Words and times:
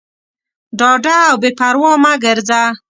ډاډه 0.79 1.15
او 1.29 1.35
بېپروا 1.41 1.91
مه 2.03 2.13
ګرځه. 2.23 2.61